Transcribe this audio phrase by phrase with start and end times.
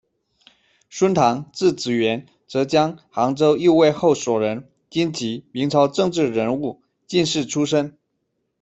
[0.89, 7.95] 孙塘，字子源，浙江杭州右卫后所人，军籍，明朝政治人物、进士出身。